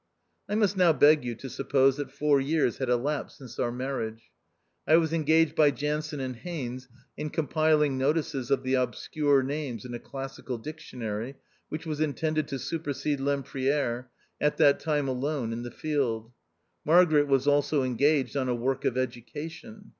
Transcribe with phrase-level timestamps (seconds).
[0.49, 4.31] I must now beg you to suppose that four years had elapsed since our marriage.
[4.87, 9.85] I was engaged by Jansen and Haines in com piling notices of the" obscure names
[9.85, 11.35] "in a Classical Dictionary,
[11.69, 14.09] which was intended to supersede Lempriere,
[14.41, 16.31] at that time alone in the field.
[16.83, 19.89] Margaret was also engaged on a work of education.